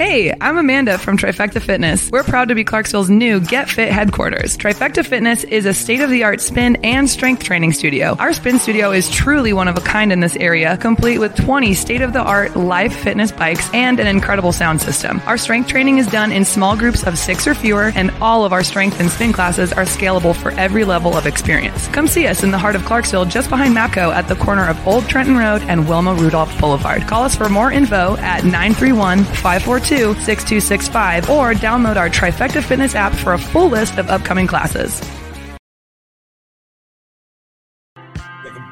[0.00, 2.10] Hey, I'm Amanda from Trifecta Fitness.
[2.10, 4.56] We're proud to be Clarksville's new Get Fit headquarters.
[4.56, 8.16] Trifecta Fitness is a state of the art spin and strength training studio.
[8.18, 11.74] Our spin studio is truly one of a kind in this area, complete with 20
[11.74, 15.20] state of the art live fitness bikes and an incredible sound system.
[15.26, 18.54] Our strength training is done in small groups of six or fewer, and all of
[18.54, 21.88] our strength and spin classes are scalable for every level of experience.
[21.88, 24.88] Come see us in the heart of Clarksville, just behind MAPCO at the corner of
[24.88, 27.02] Old Trenton Road and Wilma Rudolph Boulevard.
[27.02, 33.12] Call us for more info at 931 542 6265 or download our Trifecta Fitness app
[33.12, 35.00] for a full list of upcoming classes.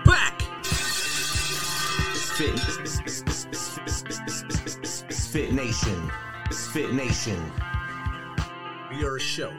[0.04, 0.40] Back.
[0.62, 2.56] Fit,
[5.10, 6.12] Fit Nation.
[6.72, 7.52] Fit Nation.
[8.90, 9.52] We are a show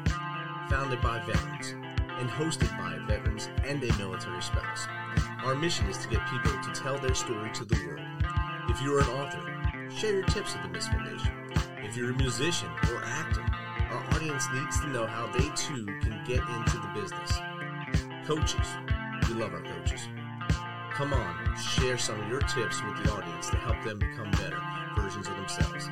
[0.70, 1.76] founded by veterans
[2.20, 4.88] and hosted by veterans and their military spouse.
[5.44, 8.00] Our mission is to get people to tell their story to the world.
[8.70, 9.59] If you're an author,
[9.96, 11.32] share your tips with the Misfit Nation.
[11.84, 13.44] If you're a musician or actor,
[13.92, 17.40] our audience needs to know how they too can get into the business.
[18.26, 18.68] Coaches,
[19.28, 20.08] we love our coaches.
[20.92, 24.62] Come on, share some of your tips with the audience to help them become better
[24.96, 25.90] versions of themselves.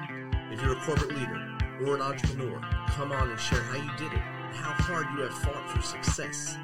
[0.52, 4.14] If you're a corporate leader or an entrepreneur, come on and share how you did
[4.14, 6.58] it how hard you have fought for success.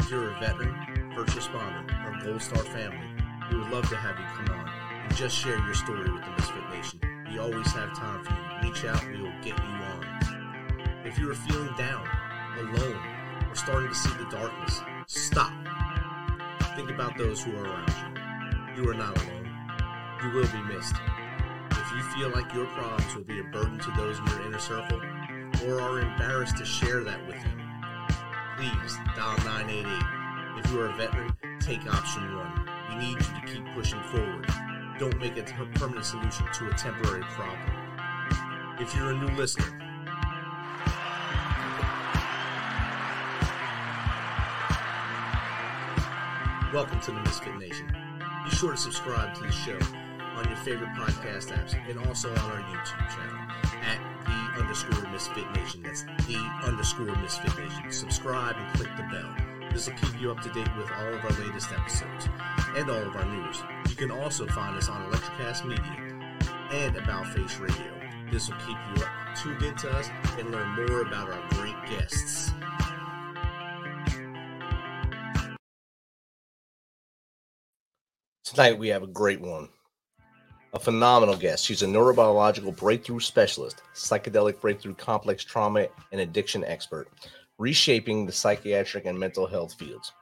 [0.00, 0.74] If you're a veteran,
[1.14, 3.06] first responder, or Gold Star family,
[3.50, 4.71] we would love to have you come on
[5.14, 7.00] just share your story with the Misfit Nation.
[7.30, 8.70] We always have time for you.
[8.70, 11.02] Reach out, we will get you on.
[11.04, 12.06] If you are feeling down,
[12.58, 12.98] alone,
[13.48, 15.52] or starting to see the darkness, stop.
[16.76, 17.88] Think about those who are around
[18.76, 18.82] you.
[18.82, 19.50] You are not alone.
[20.22, 20.96] You will be missed.
[21.72, 24.58] If you feel like your problems will be a burden to those in your inner
[24.58, 25.00] circle,
[25.66, 27.60] or are embarrassed to share that with them,
[28.56, 30.64] please dial 988.
[30.64, 32.68] If you are a veteran, take option one.
[32.88, 34.46] We need you to keep pushing forward.
[34.98, 35.42] Don't make a
[35.74, 37.58] permanent solution to a temporary problem.
[38.78, 39.64] If you're a new listener,
[46.72, 47.90] welcome to the Misfit Nation.
[48.44, 49.78] Be sure to subscribe to the show
[50.36, 53.38] on your favorite podcast apps and also on our YouTube channel
[53.82, 55.82] at the underscore Misfit Nation.
[55.82, 57.90] That's the underscore Misfit Nation.
[57.90, 59.34] Subscribe and click the bell.
[59.72, 62.28] This will keep you up to date with all of our latest episodes
[62.76, 63.62] and all of our news.
[63.88, 66.28] You can also find us on Electracast Media
[66.70, 67.92] and About Face Radio.
[68.30, 72.50] This will keep you up tuned into us and learn more about our great guests.
[78.44, 79.68] Tonight we have a great one.
[80.74, 81.64] A phenomenal guest.
[81.64, 87.08] She's a neurobiological breakthrough specialist, psychedelic breakthrough complex trauma and addiction expert,
[87.58, 90.12] reshaping the psychiatric and mental health fields.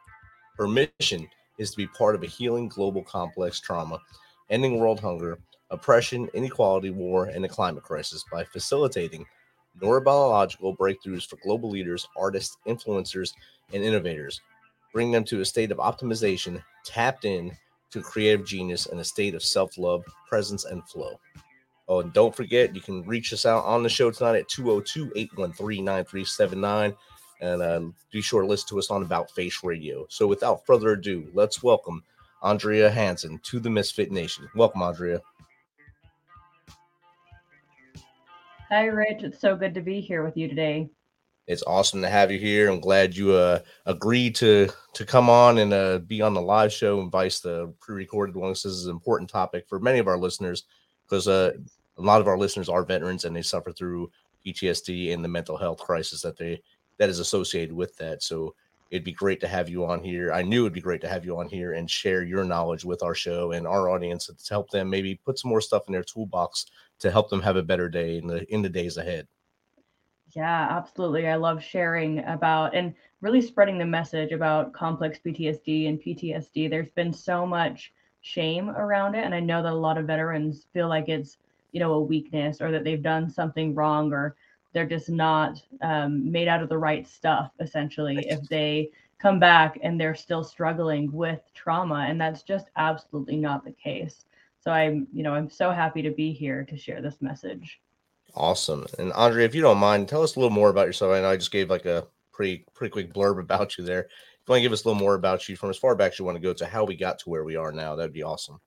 [0.58, 1.28] Her mission
[1.60, 4.00] is to be part of a healing global complex trauma,
[4.48, 5.38] ending world hunger,
[5.70, 9.24] oppression, inequality, war, and the climate crisis by facilitating
[9.80, 13.34] neurobiological breakthroughs for global leaders, artists, influencers,
[13.72, 14.40] and innovators,
[14.92, 17.56] bring them to a state of optimization, tapped in
[17.90, 21.20] to creative genius and a state of self-love, presence, and flow.
[21.88, 26.96] Oh, and don't forget, you can reach us out on the show tonight at 202-813-9379.
[27.40, 27.80] And uh,
[28.12, 30.06] be sure to listen to us on About Face Radio.
[30.10, 32.02] So without further ado, let's welcome
[32.42, 34.48] Andrea Hanson to the Misfit Nation.
[34.54, 35.20] Welcome, Andrea.
[38.70, 39.22] Hi, Rich.
[39.22, 40.90] It's so good to be here with you today.
[41.46, 42.70] It's awesome to have you here.
[42.70, 46.72] I'm glad you uh, agreed to to come on and uh, be on the live
[46.72, 48.50] show and vice the pre-recorded one.
[48.50, 50.64] This is an important topic for many of our listeners
[51.04, 51.52] because uh,
[51.98, 54.12] a lot of our listeners are veterans and they suffer through
[54.46, 56.62] PTSD and the mental health crisis that they
[57.00, 58.22] that is associated with that.
[58.22, 58.54] So
[58.90, 60.34] it'd be great to have you on here.
[60.34, 63.02] I knew it'd be great to have you on here and share your knowledge with
[63.02, 66.04] our show and our audience to help them maybe put some more stuff in their
[66.04, 66.66] toolbox
[66.98, 69.26] to help them have a better day in the in the days ahead.
[70.36, 71.26] Yeah, absolutely.
[71.26, 76.68] I love sharing about and really spreading the message about complex PTSD and PTSD.
[76.68, 79.24] There's been so much shame around it.
[79.24, 81.38] And I know that a lot of veterans feel like it's,
[81.72, 84.36] you know, a weakness or that they've done something wrong or
[84.72, 89.78] they're just not um, made out of the right stuff, essentially, if they come back
[89.82, 92.06] and they're still struggling with trauma.
[92.08, 94.24] And that's just absolutely not the case.
[94.62, 97.80] So I'm, you know, I'm so happy to be here to share this message.
[98.34, 98.86] Awesome.
[98.98, 101.12] And Andre, if you don't mind, tell us a little more about yourself.
[101.12, 104.02] I know I just gave like a pretty pretty quick blurb about you there.
[104.02, 106.12] If you want to give us a little more about you from as far back
[106.12, 108.12] as you want to go to how we got to where we are now, that'd
[108.12, 108.60] be awesome.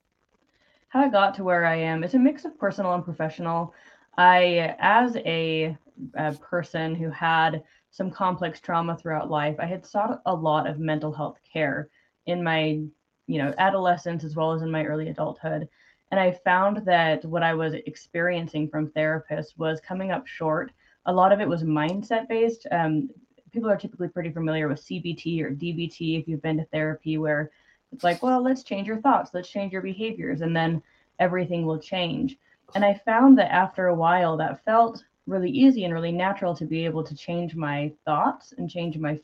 [0.90, 3.74] How I got to where I am it's a mix of personal and professional.
[4.18, 5.76] I, as a,
[6.16, 10.80] a person who had some complex trauma throughout life, I had sought a lot of
[10.80, 11.90] mental health care
[12.26, 12.82] in my,
[13.28, 15.68] you know, adolescence as well as in my early adulthood.
[16.12, 20.72] And I found that what I was experiencing from therapists was coming up short.
[21.06, 22.68] A lot of it was mindset based.
[22.72, 23.10] Um,
[23.52, 27.52] people are typically pretty familiar with CBT or DBT if you've been to therapy, where
[27.92, 30.82] it's like, well, let's change your thoughts, let's change your behaviors, and then
[31.20, 32.38] everything will change.
[32.76, 36.66] And I found that after a while, that felt really easy and really natural to
[36.66, 39.20] be able to change my thoughts and change my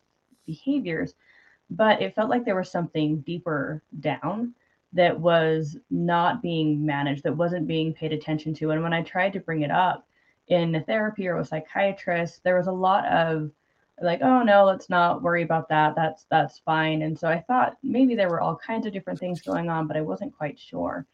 [0.45, 1.15] behaviors.
[1.69, 4.53] But it felt like there was something deeper down
[4.93, 8.71] that was not being managed, that wasn't being paid attention to.
[8.71, 10.07] And when I tried to bring it up
[10.47, 13.51] in therapy or with psychiatrists, there was a lot of
[14.01, 15.93] like, oh no, let's not worry about that.
[15.95, 17.01] That's that's fine.
[17.01, 19.97] And so I thought maybe there were all kinds of different things going on, but
[19.97, 21.05] I wasn't quite sure.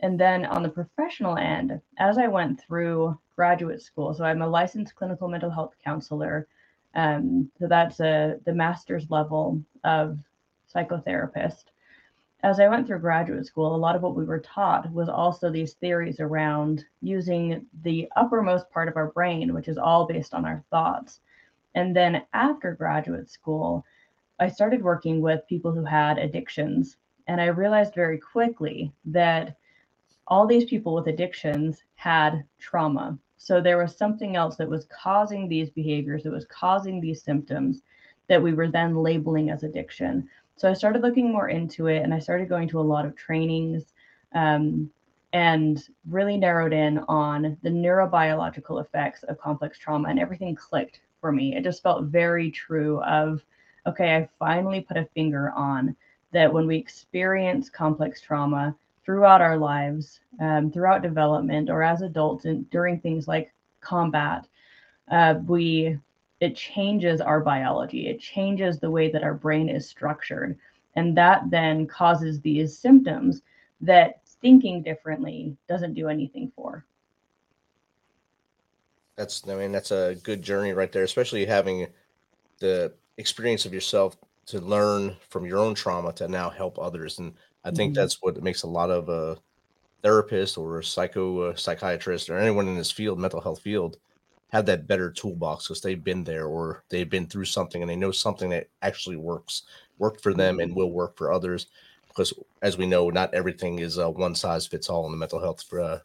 [0.00, 4.48] And then on the professional end, as I went through graduate school, so I'm a
[4.48, 6.46] licensed clinical mental health counselor.
[6.94, 10.18] Um, so that's a the master's level of
[10.74, 11.64] psychotherapist
[12.44, 15.50] as I went through graduate school, a lot of what we were taught was also
[15.50, 20.44] these theories around using the uppermost part of our brain, which is all based on
[20.44, 21.20] our thoughts.
[21.74, 23.82] And then after graduate school,
[24.38, 26.98] I started working with people who had addictions.
[27.28, 29.56] And I realized very quickly that
[30.26, 33.18] all these people with addictions had trauma.
[33.36, 37.82] So there was something else that was causing these behaviors, that was causing these symptoms
[38.28, 40.28] that we were then labeling as addiction.
[40.56, 43.16] So I started looking more into it and I started going to a lot of
[43.16, 43.92] trainings
[44.34, 44.90] um,
[45.32, 51.32] and really narrowed in on the neurobiological effects of complex trauma and everything clicked for
[51.32, 51.56] me.
[51.56, 53.44] It just felt very true of,
[53.86, 55.94] okay, I finally put a finger on
[56.32, 58.74] that when we experience complex trauma
[59.04, 64.46] throughout our lives, um, throughout development or as adults and during things like combat,
[65.10, 65.98] uh, we
[66.40, 68.08] it changes our biology.
[68.08, 70.58] It changes the way that our brain is structured.
[70.96, 73.42] And that then causes these symptoms
[73.80, 76.84] that thinking differently doesn't do anything for.
[79.16, 81.86] That's, I mean, that's a good journey right there, especially having
[82.58, 87.18] the experience of yourself to learn from your own trauma to now help others.
[87.18, 87.32] And
[87.64, 87.94] I think Mhm.
[87.94, 89.36] that's what makes a lot of uh,
[90.04, 93.98] therapists or a psycho uh, psychiatrists or anyone in this field, mental health field,
[94.50, 97.96] have that better toolbox because they've been there or they've been through something and they
[97.96, 99.64] know something that actually works,
[99.98, 101.66] worked for them and will work for others.
[102.08, 105.40] Because as we know, not everything is uh, one size fits all in the mental
[105.40, 105.98] health uh,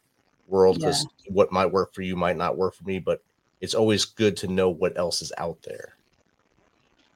[0.46, 0.78] world.
[0.78, 3.20] Because what might work for you might not work for me, but
[3.60, 5.96] it's always good to know what else is out there.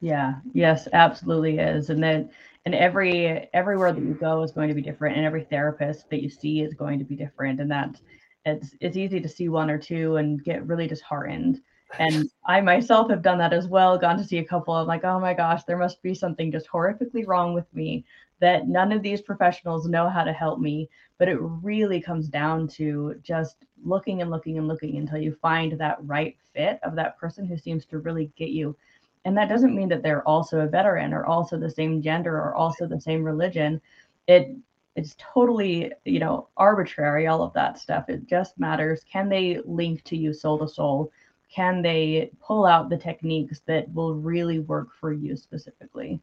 [0.01, 1.91] Yeah, yes, absolutely is.
[1.91, 2.31] And then
[2.65, 6.23] and every everywhere that you go is going to be different and every therapist that
[6.23, 8.01] you see is going to be different and that
[8.47, 11.61] it's it's easy to see one or two and get really disheartened.
[11.99, 14.75] And I myself have done that as well, gone to see a couple.
[14.75, 18.05] I'm like, oh my gosh, there must be something just horrifically wrong with me
[18.41, 20.89] that none of these professionals know how to help me.
[21.19, 25.73] But it really comes down to just looking and looking and looking until you find
[25.79, 28.77] that right fit of that person who seems to really get you
[29.25, 32.55] and that doesn't mean that they're also a veteran or also the same gender or
[32.55, 33.81] also the same religion.
[34.27, 34.57] It
[34.97, 38.09] it's totally you know arbitrary all of that stuff.
[38.09, 39.03] It just matters.
[39.11, 41.11] Can they link to you soul to soul?
[41.51, 46.21] Can they pull out the techniques that will really work for you specifically?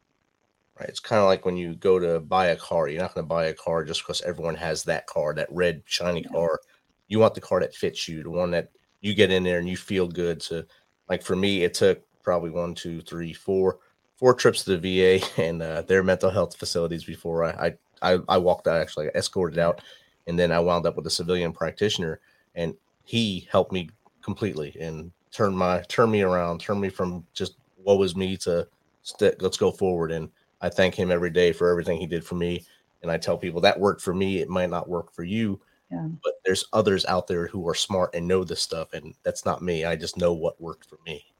[0.80, 0.90] Right.
[0.90, 3.30] It's kind of like when you go to buy a car, you're not going to
[3.30, 6.60] buy a car just because everyone has that car, that red shiny car.
[7.08, 9.70] You want the car that fits you, the one that you get in there and
[9.70, 10.66] you feel good to
[11.10, 13.80] like for me it took probably one two three four
[14.16, 18.38] four trips to the va and uh, their mental health facilities before I, I i
[18.38, 19.82] walked out actually I escorted out
[20.28, 22.20] and then i wound up with a civilian practitioner
[22.56, 23.90] and he helped me
[24.22, 28.68] completely and turned my turned me around turned me from just what was me to
[29.02, 30.30] st- let's go forward and
[30.62, 32.64] i thank him every day for everything he did for me
[33.02, 35.60] and i tell people that worked for me it might not work for you
[35.90, 36.08] Yeah.
[36.24, 39.64] but there's others out there who are smart and know this stuff and that's not
[39.64, 41.31] me i just know what worked for me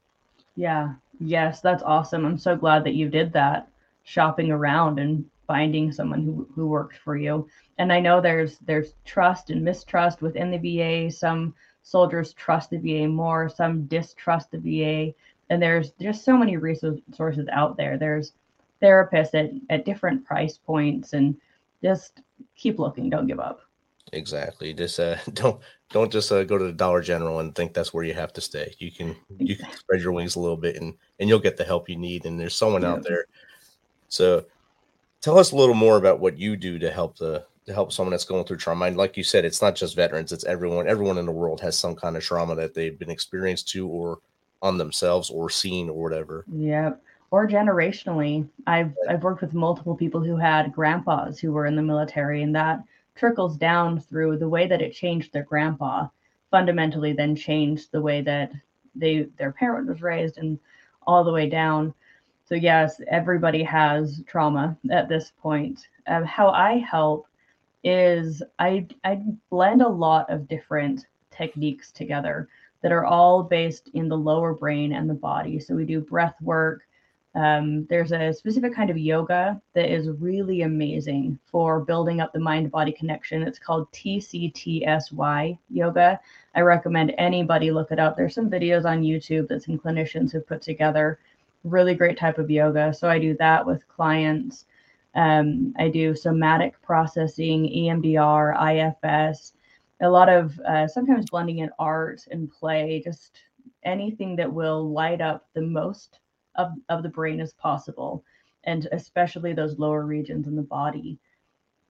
[0.56, 0.94] Yeah.
[1.20, 2.24] Yes, that's awesome.
[2.24, 3.68] I'm so glad that you did that,
[4.02, 7.48] shopping around and finding someone who who worked for you.
[7.78, 11.10] And I know there's there's trust and mistrust within the VA.
[11.10, 15.14] Some soldiers trust the VA more, some distrust the VA,
[15.50, 17.96] and there's just so many resources out there.
[17.98, 18.32] There's
[18.82, 21.36] therapists at, at different price points and
[21.82, 22.20] just
[22.56, 23.60] keep looking, don't give up.
[24.12, 27.92] Exactly just uh don't don't just uh, go to the dollar general and think that's
[27.92, 28.74] where you have to stay.
[28.78, 31.64] You can you can spread your wings a little bit and and you'll get the
[31.64, 33.26] help you need and there's someone out there.
[34.08, 34.44] So
[35.20, 38.10] tell us a little more about what you do to help the to help someone
[38.10, 41.16] that's going through trauma and like you said it's not just veterans it's everyone everyone
[41.16, 44.18] in the world has some kind of trauma that they've been experienced to or
[44.62, 46.44] on themselves or seen or whatever.
[46.54, 47.02] Yep.
[47.30, 51.82] Or generationally, I've I've worked with multiple people who had grandpas who were in the
[51.82, 52.82] military, and that
[53.14, 56.08] trickles down through the way that it changed their grandpa.
[56.50, 58.52] Fundamentally, then changed the way that
[58.94, 60.58] they their parent was raised, and
[61.06, 61.94] all the way down.
[62.44, 65.88] So yes, everybody has trauma at this point.
[66.06, 67.26] Um, how I help
[67.84, 72.48] is I I blend a lot of different techniques together
[72.82, 75.58] that are all based in the lower brain and the body.
[75.58, 76.82] So we do breath work.
[77.34, 82.38] Um, there's a specific kind of yoga that is really amazing for building up the
[82.40, 83.42] mind body connection.
[83.42, 86.20] It's called TCTSY yoga.
[86.54, 88.16] I recommend anybody look it up.
[88.16, 91.18] There's some videos on YouTube that some clinicians have put together.
[91.64, 92.92] Really great type of yoga.
[92.92, 94.66] So I do that with clients.
[95.14, 98.54] Um, I do somatic processing, EMDR,
[99.04, 99.54] IFS,
[100.00, 103.38] a lot of uh, sometimes blending in art and play, just
[103.84, 106.18] anything that will light up the most
[106.56, 108.24] of, of the brain as possible,
[108.64, 111.18] and especially those lower regions in the body.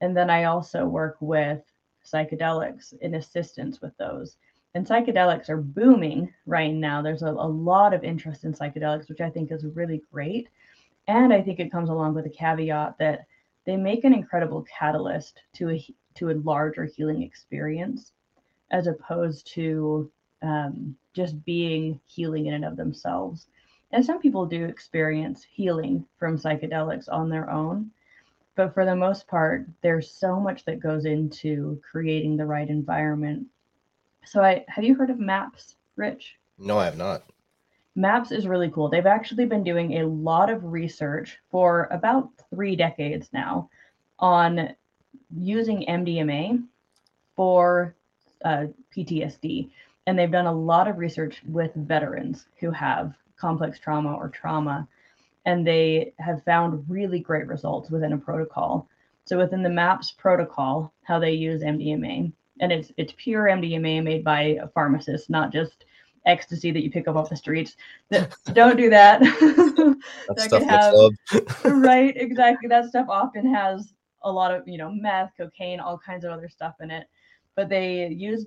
[0.01, 1.61] And then I also work with
[2.05, 4.37] psychedelics in assistance with those.
[4.75, 7.01] And psychedelics are booming right now.
[7.01, 10.49] There's a, a lot of interest in psychedelics, which I think is really great.
[11.07, 13.25] And I think it comes along with a caveat that
[13.65, 18.11] they make an incredible catalyst to a to a larger healing experience,
[18.71, 20.11] as opposed to
[20.43, 23.47] um, just being healing in and of themselves.
[23.93, 27.91] And some people do experience healing from psychedelics on their own,
[28.55, 33.45] but for the most part, there's so much that goes into creating the right environment.
[34.25, 36.37] So, I have you heard of MAPS, Rich?
[36.57, 37.23] no i have not
[37.95, 38.89] MAPS is really cool.
[38.89, 43.69] They've actually been doing a lot of research for about three decades now
[44.17, 44.75] on
[45.35, 46.63] using MDMA
[47.35, 47.93] for
[48.43, 49.69] uh, PTSD.
[50.07, 54.87] And they've done a lot of research with veterans who have complex trauma or trauma.
[55.45, 58.87] And they have found really great results within a protocol.
[59.25, 64.23] So within the MAPS protocol, how they use MDMA, and it's it's pure MDMA made
[64.23, 65.85] by a pharmacist, not just
[66.25, 67.75] ecstasy that you pick up off the streets.
[68.53, 69.19] Don't do that.
[69.21, 70.93] that could have-
[71.83, 72.67] right, exactly.
[72.67, 76.47] That stuff often has a lot of, you know, meth, cocaine, all kinds of other
[76.49, 77.07] stuff in it.
[77.55, 78.45] But they use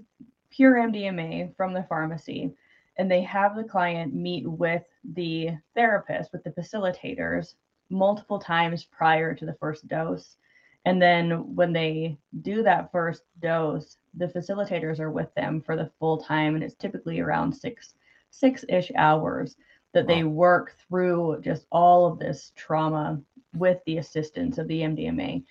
[0.50, 2.54] pure MDMA from the pharmacy
[2.98, 4.84] and they have the client meet with
[5.14, 7.54] the therapist, with the facilitators,
[7.90, 10.36] multiple times prior to the first dose.
[10.84, 15.90] And then when they do that first dose, the facilitators are with them for the
[15.98, 17.94] full time, and it's typically around six
[18.30, 19.56] six-ish hours
[19.92, 23.18] that they work through just all of this trauma
[23.54, 25.42] with the assistance of the MDMA.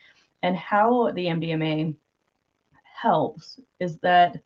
[0.43, 1.95] And how the MDMA
[2.83, 4.39] helps is that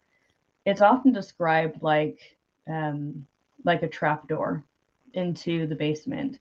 [0.65, 2.38] it's often described like
[2.69, 3.25] um,
[3.65, 4.63] like a trapdoor
[5.13, 6.39] into the basement,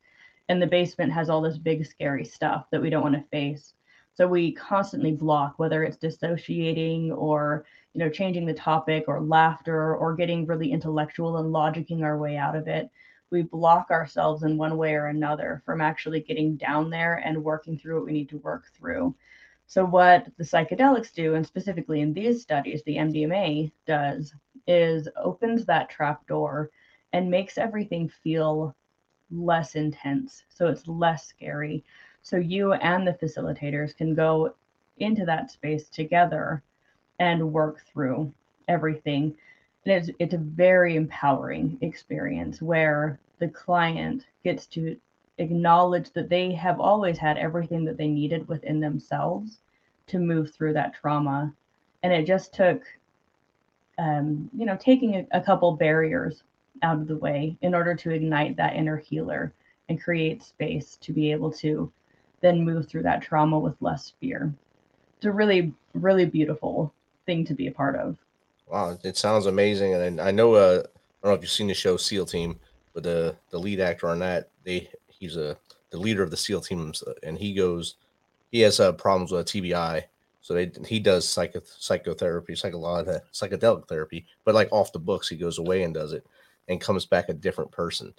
[0.49, 3.75] and the basement has all this big scary stuff that we don't want to face.
[4.15, 9.97] So we constantly block, whether it's dissociating or you know changing the topic or laughter
[9.97, 12.91] or getting really intellectual and logicking our way out of it.
[13.31, 17.79] We block ourselves in one way or another from actually getting down there and working
[17.79, 19.15] through what we need to work through.
[19.69, 24.35] So, what the psychedelics do, and specifically in these studies, the MDMA does,
[24.69, 26.71] is opens that trap door
[27.13, 28.77] and makes everything feel
[29.33, 30.45] less intense.
[30.51, 31.85] So, it's less scary.
[32.23, 34.55] So, you and the facilitators can go
[34.99, 36.63] into that space together
[37.19, 38.33] and work through
[38.69, 39.35] everything.
[39.85, 44.97] and it's it's a very empowering experience where the client gets to
[45.39, 49.61] acknowledge that they have always had everything that they needed within themselves
[50.09, 51.53] to move through that trauma
[52.03, 52.83] and it just took
[53.99, 56.43] um, you know taking a, a couple barriers
[56.83, 59.53] out of the way in order to ignite that inner healer
[59.89, 61.91] and create space to be able to
[62.41, 64.53] then move through that trauma with less fear
[65.17, 66.93] it's a really really beautiful
[67.27, 68.17] thing to be a part of
[68.71, 70.55] Wow, it sounds amazing, and I know.
[70.55, 72.59] Uh, I don't know if you've seen the show SEAL Team,
[72.93, 75.57] but the the lead actor on that, they he's a
[75.91, 77.97] the leader of the SEAL teams, uh, and he goes,
[78.53, 80.05] he has uh, problems with TBI,
[80.49, 85.37] so they he does psycho psychotherapy, psychological psychedelic therapy, but like off the books, he
[85.37, 86.27] goes away and does it,
[86.69, 88.15] and comes back a different person,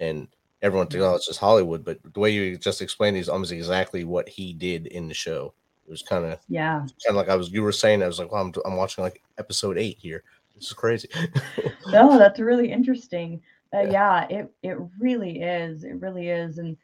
[0.00, 0.26] and
[0.60, 4.02] everyone thinks, oh, it's just Hollywood, but the way you just explained is almost exactly
[4.02, 5.54] what he did in the show.
[5.86, 8.02] It was kind of yeah kind of like I was you were saying.
[8.02, 10.24] I was like, well, I'm I'm watching like episode eight here.
[10.56, 11.08] This is crazy.
[11.86, 13.40] no that's really interesting
[13.72, 14.26] uh, Yeah.
[14.28, 14.38] yeah.
[14.40, 16.76] it it really is it really is and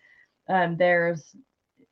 [0.49, 1.35] um there's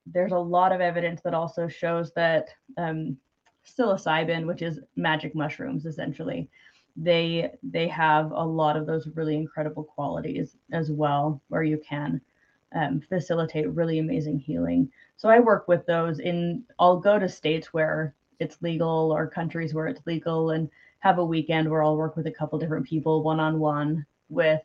[0.06, 3.16] there's a lot of evidence that also shows that um
[3.64, 6.48] psilocybin which is magic mushrooms essentially
[6.96, 12.20] they they have a lot of those really incredible qualities as well where you can
[12.74, 14.90] um, facilitate really amazing healing.
[15.16, 19.72] So i work with those in i'll go to states where it's legal or countries
[19.72, 20.68] where it's legal and
[20.98, 24.62] have a weekend where i'll work with a couple different people one-on-one with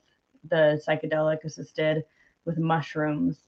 [0.50, 2.04] the psychedelic assisted
[2.46, 3.47] with mushrooms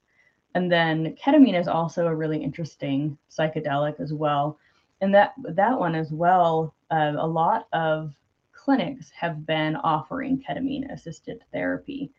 [0.54, 4.58] and then ketamine is also a really interesting psychedelic as well.
[5.00, 8.14] And that that one as well uh, a lot of
[8.52, 12.10] clinics have been offering ketamine assisted therapy.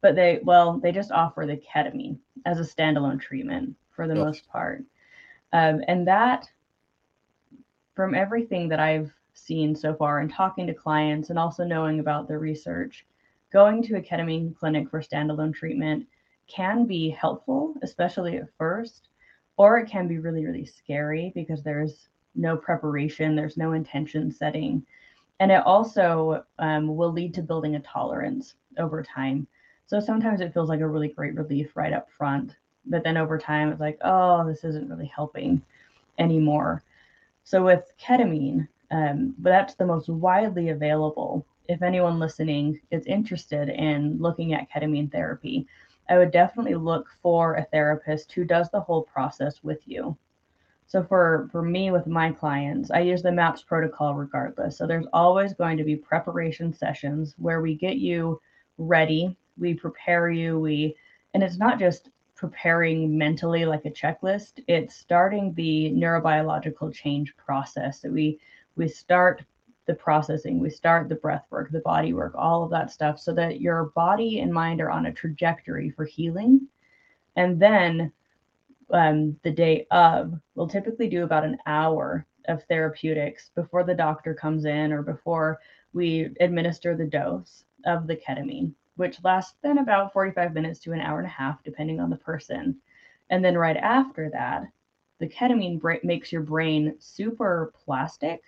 [0.00, 4.24] But they well they just offer the ketamine as a standalone treatment for the Yep.
[4.26, 4.84] most part.
[5.52, 6.48] Um, and that
[7.94, 12.28] from everything that i've seen so far and talking to clients and also knowing about
[12.28, 13.06] the research
[13.52, 16.06] going to a ketamine clinic for standalone treatment
[16.48, 19.08] can be helpful especially at first
[19.56, 24.84] or it can be really really scary because there's no preparation there's no intention setting.
[25.40, 29.46] And it also um, will lead to building a tolerance over time.
[29.86, 32.56] So sometimes it feels like a really great relief right up front
[32.88, 35.60] but then over time it's like oh this isn't really helping
[36.18, 36.82] anymore.
[37.44, 41.44] So with ketamine um, but that's the most widely available.
[41.68, 45.66] If anyone listening is interested in looking at ketamine therapy
[46.08, 50.16] i would definitely look for a therapist who does the whole process with you
[50.88, 54.78] so for for me with my clients, I use the MAPS protocol regardless.
[54.78, 58.40] So there's always going to be preparation sessions where we get you
[58.78, 60.94] ready, we prepare you, we
[61.34, 68.02] and it's not just preparing mentally like a checklist, it's starting the neurobiological change process.
[68.02, 68.38] So we
[68.76, 69.42] we start
[69.86, 73.32] the processing, we start the breath work, the body work, all of that stuff so
[73.34, 76.68] that your body and mind are on a trajectory for healing.
[77.36, 78.12] And then
[78.90, 84.34] um, the day of, we'll typically do about an hour of therapeutics before the doctor
[84.34, 85.60] comes in or before
[85.92, 91.00] we administer the dose of the ketamine, which lasts then about 45 minutes to an
[91.00, 92.76] hour and a half, depending on the person.
[93.30, 94.64] And then right after that,
[95.18, 98.42] the ketamine makes your brain super plastic.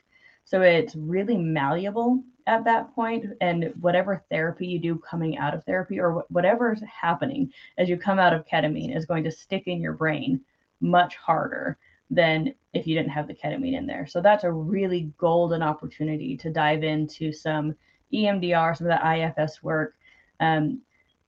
[0.49, 5.63] So it's really malleable at that point, And whatever therapy you do coming out of
[5.65, 9.65] therapy or wh- whatever's happening as you come out of ketamine is going to stick
[9.67, 10.41] in your brain
[10.81, 11.77] much harder
[12.09, 14.07] than if you didn't have the ketamine in there.
[14.07, 17.75] So that's a really golden opportunity to dive into some
[18.15, 19.97] EMDR, some of the IFS work.
[20.41, 20.81] Um,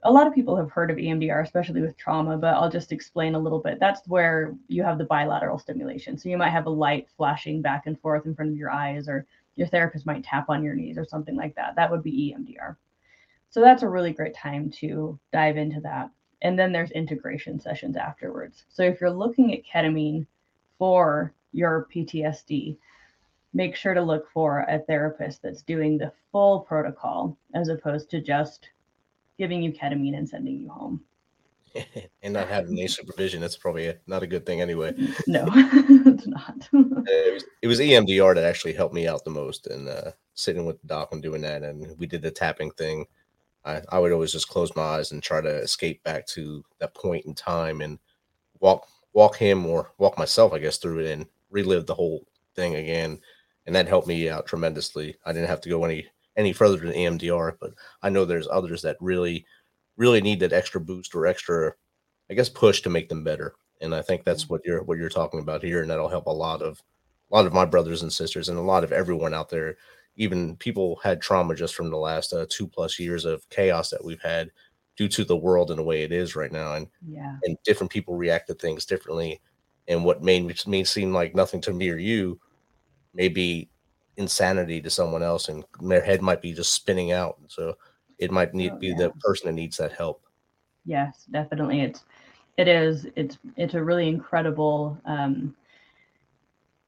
[0.02, 3.34] a lot of people have heard of EMDR, especially with trauma, but I'll just explain
[3.34, 3.78] a little bit.
[3.78, 6.16] That's where you have the bilateral stimulation.
[6.16, 9.08] So you might have a light flashing back and forth in front of your eyes,
[9.08, 11.76] or your therapist might tap on your knees or something like that.
[11.76, 12.76] That would be EMDR.
[13.50, 16.10] So that's a really great time to dive into that.
[16.40, 18.64] And then there's integration sessions afterwards.
[18.70, 20.26] So if you're looking at ketamine
[20.78, 22.78] for your PTSD,
[23.52, 28.22] make sure to look for a therapist that's doing the full protocol as opposed to
[28.22, 28.70] just
[29.40, 31.00] giving you ketamine and sending you home.
[32.22, 33.40] and not having any supervision.
[33.40, 34.92] That's probably a, not a good thing anyway.
[35.26, 36.68] No, it's not.
[36.72, 40.66] it, was, it was EMDR that actually helped me out the most, and uh, sitting
[40.66, 43.07] with the doc and doing that, and we did the tapping thing.
[43.64, 46.94] I, I would always just close my eyes and try to escape back to that
[46.94, 47.98] point in time and
[48.61, 52.26] walk walk him or walk myself, I guess, through it and relive the whole
[52.57, 53.20] thing again.
[53.66, 55.16] And that helped me out tremendously.
[55.24, 58.82] I didn't have to go any any further than EMDR, but I know there's others
[58.82, 59.46] that really
[59.96, 61.74] really need that extra boost or extra,
[62.30, 63.54] I guess, push to make them better.
[63.82, 66.30] And I think that's what you're what you're talking about here, and that'll help a
[66.30, 66.82] lot of
[67.30, 69.76] a lot of my brothers and sisters and a lot of everyone out there,
[70.16, 74.04] even people had trauma just from the last uh, two plus years of chaos that
[74.04, 74.50] we've had
[74.96, 77.36] due to the world and the way it is right now, and Yeah.
[77.44, 79.40] and different people react to things differently.
[79.88, 82.40] And what may may seem like nothing to me or you
[83.14, 83.70] may be
[84.16, 87.38] insanity to someone else, and their head might be just spinning out.
[87.49, 87.77] So
[88.18, 88.96] it might need Oh, be yeah.
[88.96, 90.23] the person that needs that help.
[90.85, 91.81] Yes, definitely.
[91.83, 92.05] It's
[92.57, 95.55] it is it's it's a really incredible um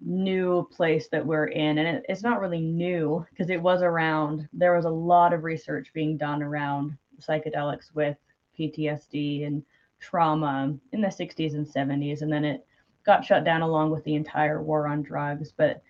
[0.05, 4.49] new place that we're in and it, it's not really new because it was around
[4.53, 8.17] there was a lot of research being done around psychedelics with
[8.59, 9.63] PTSD and
[10.01, 12.67] trauma in the 60s and 70s and then it
[13.07, 15.81] got shut down along with the entire war on drugs but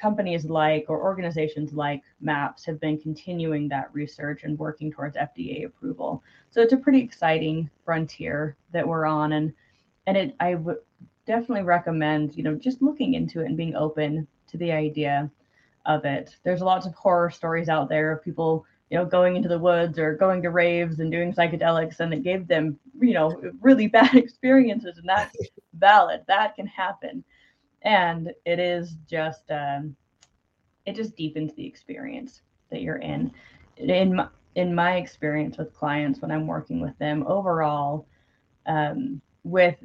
[0.00, 5.66] companies like or organizations like MAPS have been continuing that research and working towards FDA
[5.66, 6.22] approval.
[6.50, 9.52] So it's a pretty exciting frontier that we're on and
[10.06, 10.78] and it i would
[11.26, 15.30] definitely recommend you know just looking into it and being open to the idea
[15.86, 16.36] of it.
[16.42, 19.98] There's lots of horror stories out there of people you know going into the woods
[19.98, 24.14] or going to raves and doing psychedelics and it gave them you know really bad
[24.14, 25.36] experiences and that's
[25.74, 26.22] valid.
[26.26, 27.24] That can happen
[27.82, 29.96] and it is just um,
[30.86, 33.32] it just deepens the experience that you're in.
[33.76, 38.06] In my, in my experience with clients when I'm working with them overall,
[38.66, 39.76] um, with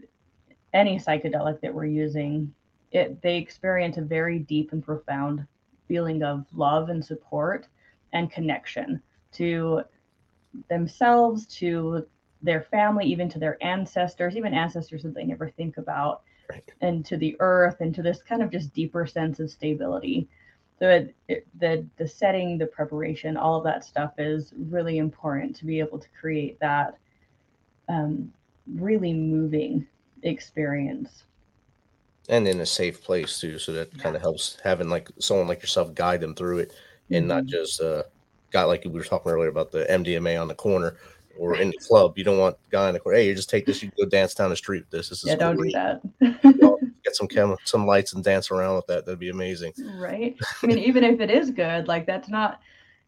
[0.73, 2.53] any psychedelic that we're using,
[2.91, 5.45] it they experience a very deep and profound
[5.87, 7.67] feeling of love and support
[8.13, 9.01] and connection
[9.33, 9.81] to
[10.69, 12.05] themselves, to
[12.41, 16.71] their family, even to their ancestors, even ancestors that they never think about, Right.
[16.81, 20.27] and to the earth, and to this kind of just deeper sense of stability.
[20.79, 25.55] So it, it, the the setting, the preparation, all of that stuff is really important
[25.57, 26.97] to be able to create that
[27.89, 28.31] um,
[28.75, 29.85] really moving
[30.23, 31.23] experience.
[32.29, 35.61] and in a safe place too so that kind of helps having like someone like
[35.61, 36.71] yourself guide them through it
[37.11, 37.49] and not Mhm.
[37.49, 38.01] just uh
[38.51, 40.95] guy like we were talking earlier about the mdma on the corner
[41.37, 43.65] or in the club you don't want guy in the corner hey you just take
[43.65, 44.83] this you go dance down the street.
[44.83, 46.01] With this this is Yeah, don't do that.
[47.03, 49.73] Get some cam- some lights and dance around with that that'd be amazing.
[49.95, 50.35] Right.
[50.61, 52.59] I mean even if it is good like that's not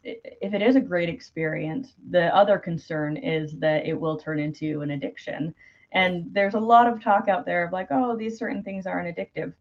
[0.02, 4.82] if it is a great experience the other concern is that it will turn into
[4.82, 5.54] an addiction.
[5.92, 9.16] And there's a lot of talk out there of like oh these certain things aren't
[9.16, 9.52] addictive.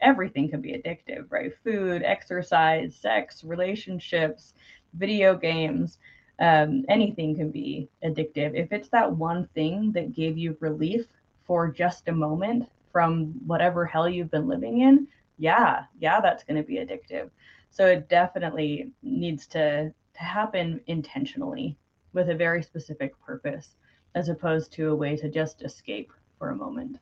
[0.00, 1.52] Everything can be addictive right?
[1.64, 4.54] Food exercise sex relationships
[4.94, 5.98] video games
[6.40, 8.54] um, anything can be addictive.
[8.54, 11.06] If it's that one thing that gave you relief
[11.44, 15.06] for just a moment from whatever hell you've been living in
[15.40, 17.30] yeah yeah that's going to be addictive.
[17.70, 21.76] So it definitely needs to to happen intentionally
[22.12, 23.76] with a very specific purpose
[24.14, 26.98] as opposed to a way to just escape for a moment.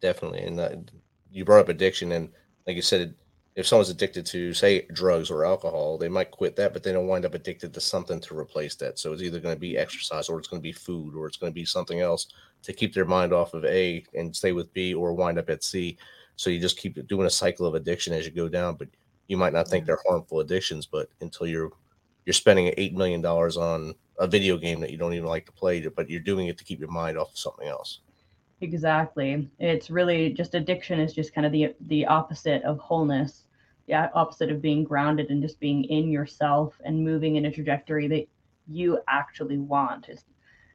[0.00, 0.90] Definitely and
[1.30, 2.30] you brought up addiction and
[2.66, 3.14] like you said
[3.56, 7.08] if someone's addicted to say drugs or alcohol they might quit that but they don't
[7.08, 8.98] wind up addicted to something to replace that.
[8.98, 11.36] So it's either going to be exercise or it's going to be food or it's
[11.36, 12.28] going to be something else
[12.62, 15.64] to keep their mind off of a and stay with b or wind up at
[15.64, 15.98] c.
[16.36, 18.88] So you just keep doing a cycle of addiction as you go down but
[19.26, 21.70] you might not think they're harmful addictions but until you're
[22.26, 25.52] you're spending eight million dollars on a video game that you don't even like to
[25.52, 28.00] play but you're doing it to keep your mind off of something else
[28.62, 29.50] Exactly.
[29.58, 33.44] It's really just addiction is just kind of the the opposite of wholeness.
[33.86, 38.06] The opposite of being grounded and just being in yourself and moving in a trajectory
[38.08, 38.26] that
[38.66, 40.08] you actually want.
[40.08, 40.24] It's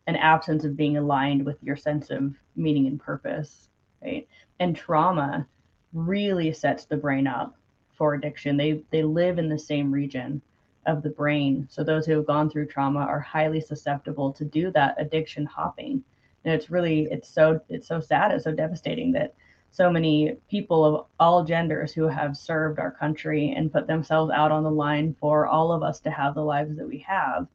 [0.07, 3.69] an absence of being aligned with your sense of meaning and purpose,
[4.03, 4.27] right?
[4.59, 5.47] And trauma
[5.93, 7.55] really sets the brain up
[7.93, 8.57] for addiction.
[8.57, 10.41] They they live in the same region
[10.85, 11.67] of the brain.
[11.69, 16.03] So those who have gone through trauma are highly susceptible to do that addiction hopping
[16.45, 19.33] and it's really it's so it's so sad it's so devastating that
[19.71, 24.51] so many people of all genders who have served our country and put themselves out
[24.51, 27.47] on the line for all of us to have the lives that we have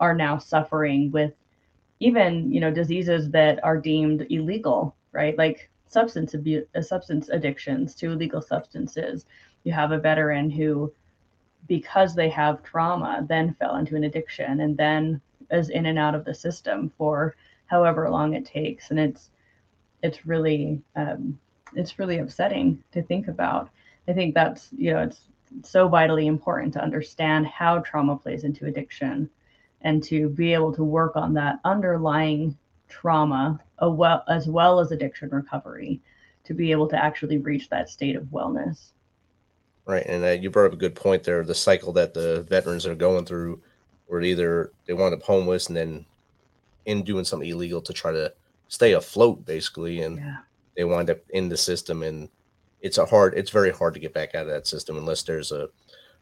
[0.00, 1.32] are now suffering with
[2.00, 5.36] even you know diseases that are deemed illegal right?
[5.36, 9.26] Like substance abuse uh, substance addictions to illegal substances.
[9.64, 10.92] You have a veteran who
[11.68, 16.14] because they have trauma then fell into an addiction and then is in and out
[16.14, 17.34] of the system for
[17.70, 19.30] however long it takes and it's
[20.02, 21.38] it's really um,
[21.74, 23.70] it's really upsetting to think about
[24.08, 25.20] i think that's you know it's
[25.62, 29.30] so vitally important to understand how trauma plays into addiction
[29.82, 32.56] and to be able to work on that underlying
[32.88, 33.58] trauma
[34.28, 36.00] as well as addiction recovery
[36.44, 38.90] to be able to actually reach that state of wellness
[39.86, 41.42] Right, and uh, you brought up a good point there.
[41.42, 43.60] The cycle that the veterans are going through,
[44.06, 46.06] where either they wind up homeless and then
[46.86, 48.32] in doing something illegal to try to
[48.68, 50.36] stay afloat, basically, and yeah
[50.76, 52.28] they wind up in the system, and
[52.80, 55.52] it's a hard, it's very hard to get back out of that system unless there's
[55.52, 55.68] a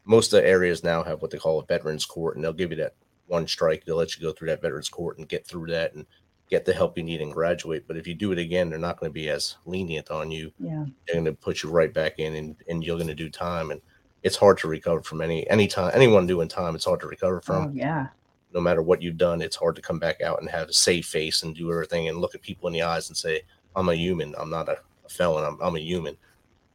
[0.05, 2.71] most of the areas now have what they call a veterans court, and they'll give
[2.71, 2.95] you that
[3.27, 3.85] one strike.
[3.85, 6.07] They'll let you go through that veterans court and get through that and
[6.49, 7.85] get the help you need and graduate.
[7.87, 10.51] But if you do it again, they're not going to be as lenient on you.
[10.59, 10.87] Yeah.
[11.07, 13.71] They're going to put you right back in, and, and you're going to do time.
[13.71, 13.83] And
[14.23, 16.75] it's hard to recover from any any time anyone doing time.
[16.75, 17.67] It's hard to recover from.
[17.67, 18.09] Oh, yeah.
[18.53, 21.07] No matter what you've done, it's hard to come back out and have a safe
[21.07, 23.43] face and do everything and look at people in the eyes and say,
[23.77, 24.35] "I'm a human.
[24.39, 25.45] I'm not a, a felon.
[25.45, 26.17] I'm, I'm a human."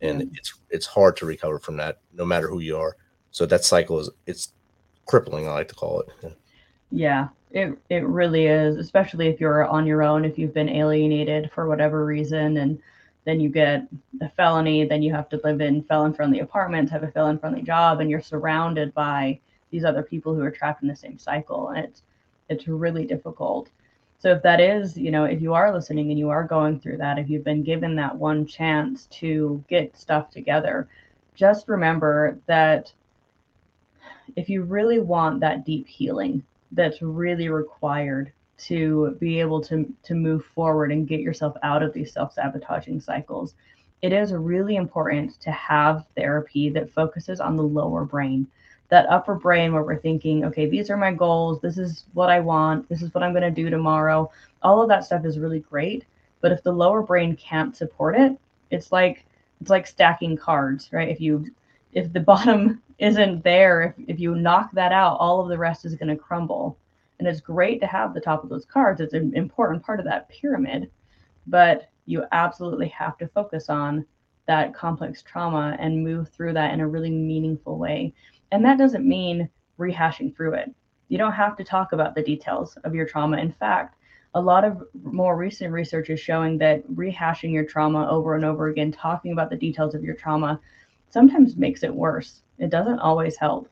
[0.01, 0.27] And Yeah.
[0.33, 2.95] it's it's hard to recover from that, no matter who you are.
[3.31, 4.53] So that cycle is it's
[5.05, 5.47] crippling.
[5.47, 6.37] I like to call it.
[6.91, 11.49] Yeah, it it really is, especially if you're on your own, if you've been alienated
[11.53, 12.79] for whatever reason, and
[13.25, 13.87] then you get
[14.21, 18.09] a felony, then you have to live in felon-friendly apartments, have a felon-friendly job, and
[18.09, 19.39] you're surrounded by
[19.73, 22.03] these other people who are trapped in the same cycle, and it's
[22.47, 23.69] it's really difficult.
[24.19, 26.97] So if that is, you know, if you are listening and you are going through
[26.97, 30.87] that, if you've been given that one chance to get stuff together,
[31.35, 32.93] just remember that
[34.35, 40.13] if you really want that deep healing that's really required to be able to to
[40.13, 43.55] move forward and get yourself out of these self-sabotaging cycles
[44.03, 48.45] it is really important to have therapy that focuses on the lower brain
[48.93, 52.39] that upper brain where we're thinking okay these are my goals this is what i
[52.39, 54.29] want this is what i'm going to do tomorrow.
[54.61, 56.05] All of that stuff is really great
[56.41, 58.37] but if the lower brain can't support it
[58.69, 59.25] it's like
[59.59, 61.09] it's like stacking cards right?
[61.09, 61.47] If you
[61.93, 65.85] if the bottom isn't there if, if you knock that out all of the rest
[65.85, 66.77] is going to crumble.
[67.17, 70.05] And it's great to have the top of those cards it's an important part of
[70.05, 70.91] that pyramid
[71.47, 74.05] but you absolutely have to focus on
[74.45, 78.13] that complex trauma and move through that in a really meaningful way
[78.53, 80.71] and that doesn't mean rehashing through it.
[81.09, 83.37] You don't have to talk about the details of your trauma.
[83.37, 83.97] In fact
[84.35, 88.69] a lot of more recent research is showing that rehashing your trauma over and over
[88.69, 90.59] again talking about the details of your trauma
[91.09, 92.41] sometimes makes it worse.
[92.57, 93.69] It doesn't always help.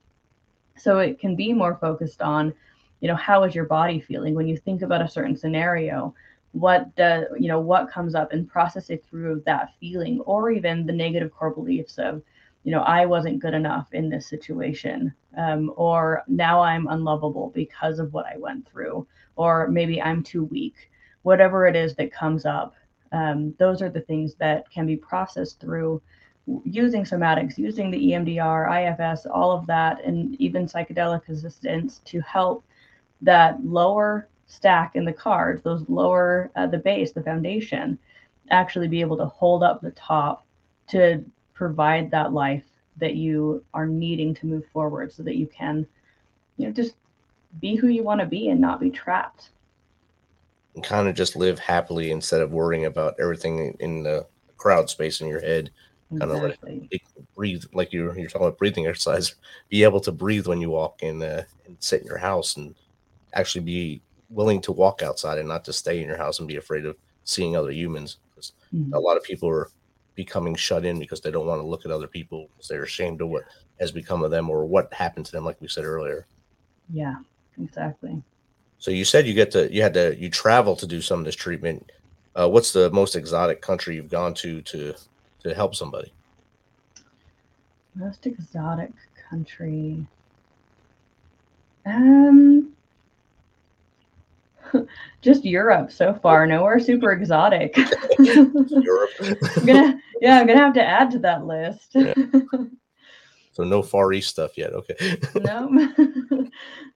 [0.77, 2.53] So it can be more focused on
[3.01, 4.33] you know how is your body feeling?
[4.33, 6.13] When you think about a certain scenario
[6.53, 10.85] what does you know what comes up and process it through that feeling or even
[10.85, 12.21] the negative core beliefs of
[12.63, 17.99] you know i wasn't good enough in this situation um, or now i'm unlovable because
[17.99, 20.91] of what i went through or maybe i'm too weak
[21.23, 22.75] whatever it is that comes up
[23.11, 26.01] um, those are the things that can be processed through
[26.63, 32.63] using somatics, using the EMDR, IFS, all of that, and even psychedelic assistance to help
[33.21, 37.97] that lower stack in the cards, those lower, uh, the base, the foundation,
[38.49, 40.45] actually be able to hold up the top
[40.87, 41.23] to
[41.61, 42.63] provide that life
[42.97, 45.85] that you are needing to move forward so that you can,
[46.57, 46.95] you know, just
[47.59, 49.49] be who you want to be and not be trapped.
[50.73, 54.25] And kind of just live happily instead of worrying about everything in the
[54.57, 55.69] crowd space in your head.
[56.17, 56.87] Kind of Exactly.
[56.89, 57.01] it
[57.35, 59.35] breathe, like you're you're talking about breathing exercise.
[59.69, 62.75] Be able to breathe when you walk in uh, and sit in your house, and
[63.33, 66.55] actually be willing to walk outside and not to stay in your house and be
[66.57, 68.17] afraid of seeing other humans.
[68.35, 68.93] 'Cause Mhm.
[68.93, 69.69] a lot of people are
[70.15, 73.21] becoming shut in because they don't want to look at other people because they're ashamed
[73.21, 73.43] of what
[73.79, 76.25] has become of them or what happened to them, like we said earlier.
[76.93, 77.15] Yeah,
[77.61, 78.21] exactly.
[78.79, 81.25] So you said you get to you had to you travel to do some of
[81.25, 81.91] this treatment.
[82.35, 84.93] Uh, what's the most exotic country you've gone to to
[85.43, 86.11] to help somebody?
[87.95, 88.91] Most exotic
[89.29, 90.05] country.
[91.85, 92.73] Um,
[95.21, 96.45] just Europe so far.
[96.47, 97.77] Nowhere super exotic.
[98.19, 99.09] Europe.
[99.21, 101.91] I'm gonna, yeah, I'm gonna have to add to that list.
[101.93, 102.13] Yeah.
[103.51, 104.73] so no Far East stuff yet.
[104.73, 105.17] Okay.
[105.35, 106.47] nope,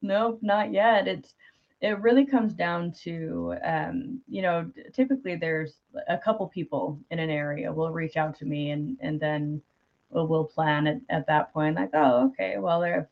[0.01, 1.07] nope, not yet.
[1.07, 1.33] It's
[1.81, 5.75] it really comes down to um, you know typically there's
[6.07, 9.61] a couple people in an area will reach out to me and and then
[10.09, 13.05] we'll, we'll plan at, at that point like oh okay well they've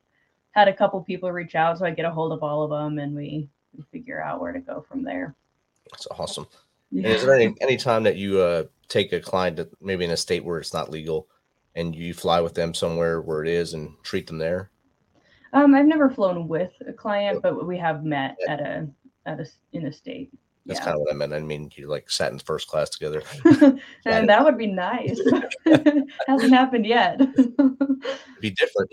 [0.54, 3.00] had a couple people reach out so I get a hold of all of them
[3.00, 5.36] and we, we figure out where to go from there.
[5.92, 6.48] That's awesome.
[6.92, 10.12] And is there any any time that you uh take a client that maybe in
[10.12, 11.28] a state where it's not legal
[11.76, 14.70] and you fly with them somewhere where it is and treat them there?
[15.54, 18.88] Um, I've never flown with a client, but we have met at a
[19.26, 20.32] at a in a state.
[20.66, 20.86] That's Yeah.
[20.86, 21.34] kind of what I meant.
[21.34, 23.22] I mean, you like sat in first class together.
[24.06, 25.20] and that would be nice.
[26.28, 27.20] Hasn't happened yet.
[28.40, 28.92] be different.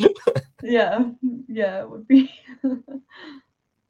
[0.63, 1.05] yeah,
[1.49, 2.31] yeah, it would be.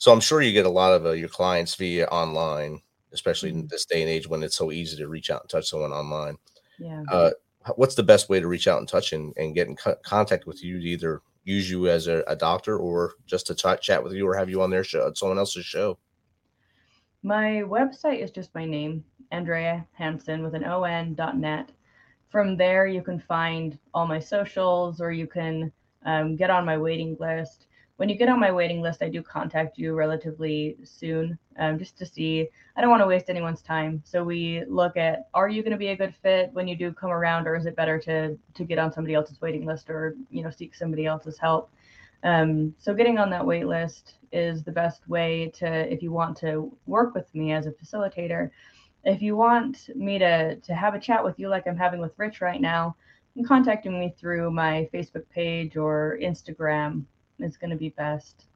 [0.01, 2.83] So I'm sure you get a lot of uh, your clients via online,
[3.13, 3.61] especially Mm-hmm.
[3.61, 5.93] in this day and age when it's so easy to reach out and touch someone
[5.93, 6.39] online.
[6.79, 7.07] yeah.
[7.13, 7.31] Uh,
[7.77, 10.47] what's the best way to reach out and touch and, and get in co- contact
[10.47, 14.03] with you to either use you as a, a doctor or just to chat chat
[14.05, 15.99] with you or have you on their show, someone else's show?
[17.23, 21.73] My website is just my name, Andrea Hanson with an on dot net.
[22.29, 25.73] From there, you can find all my socials, or you can
[26.05, 27.67] um, get on my waiting list.
[28.01, 31.99] When you get on my waiting list, I do contact you relatively soon um, just
[31.99, 32.49] to see.
[32.75, 34.01] I don't want to waste anyone's time.
[34.07, 36.95] So we look at are you going to be a good fit when you do
[36.95, 40.17] come around, or is it better to to get on somebody else's waiting list or
[40.31, 41.75] you know seek somebody else's help?
[42.25, 46.39] Um, so getting on that wait list is the best way to if you want
[46.39, 48.49] to work with me as a facilitator.
[49.05, 52.19] If you want me to to have a chat with you like I'm having with
[52.19, 52.97] Rich right now,
[53.47, 57.05] contacting me through my Facebook page or Instagram
[57.42, 58.46] is going to be best.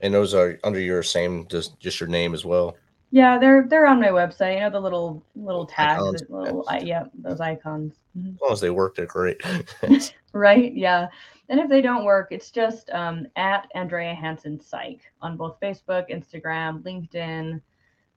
[0.00, 2.76] And those are under your same, just just your name as well.
[3.10, 4.54] Yeah, they're they're on my website.
[4.54, 6.22] You know the little little tags, Icons.
[6.28, 7.94] little I, yeah, those icons.
[8.16, 8.34] Mhm.
[8.34, 9.40] As long as they work, they're great.
[10.34, 10.74] Right?
[10.74, 11.08] Yeah.
[11.48, 16.10] And if they don't work, it's just um, at Andrea Hanson Psych on both Facebook,
[16.10, 17.62] Instagram, LinkedIn,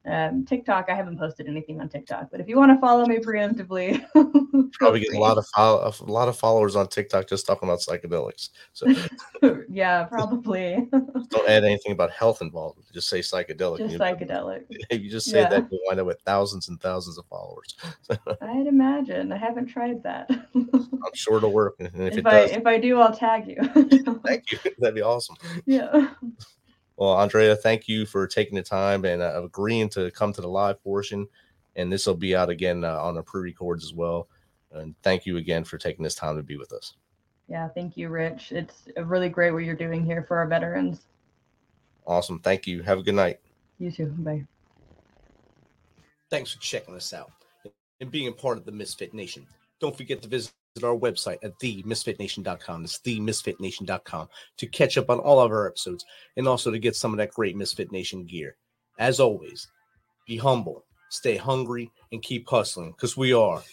[0.06, 0.88] um, TikTok.
[0.90, 4.04] I haven't posted anything on TikTok, but if you want to follow me preemptively,
[4.74, 7.80] Probably get a lot of follow, a lot of followers on TikTok just talking about
[7.82, 8.50] psychedelics.
[8.74, 8.88] So
[9.70, 12.80] yeah, probably don't add anything about health involved.
[12.94, 13.78] Just say psychedelic.
[13.80, 14.64] just You- psychedelic.
[14.90, 15.50] If you just say Yeah.
[15.50, 17.76] that, you'll wind up with thousands and thousands of followers.
[18.42, 19.32] I'd imagine.
[19.32, 20.30] I haven't tried that.
[20.56, 21.76] I'm sure it'll work.
[21.80, 23.58] And if, if it I does, if I do, I'll tag you.
[24.26, 24.60] thank you.
[24.80, 25.36] That'd be awesome.
[25.66, 26.10] yeah.
[27.02, 30.48] Well, Andrea, thank you for taking the time and uh, agreeing to come to the
[30.48, 31.28] live portion.
[31.76, 34.28] And this will be out again uh, on the pre-records as well.
[34.72, 36.94] And thank you again for taking this time to be with us.
[37.48, 38.52] Yeah, thank you, Rich.
[38.52, 41.08] It's really great what you're doing here for our veterans.
[42.06, 42.38] Awesome.
[42.38, 42.84] Thank you.
[42.84, 43.40] Have a good night.
[43.80, 44.14] You too.
[44.20, 44.46] Bye.
[46.30, 47.32] Thanks for checking us out
[48.00, 49.48] and being a part of the Misfit Nation.
[49.80, 50.30] Don't forget to
[50.76, 52.84] visit our website at themisfitnation.com.
[52.84, 56.06] It's themisfitnation.com to catch up on all of our episodes
[56.38, 58.56] and also to get some of that great Misfit Nation gear.
[59.00, 59.68] As always,
[60.28, 63.64] be humble, stay hungry, and keep hustling because we are